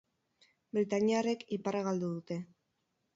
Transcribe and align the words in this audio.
Britainiarrek 0.77 1.45
iparra 1.57 1.83
galdu 1.89 2.09
dute. 2.17 2.39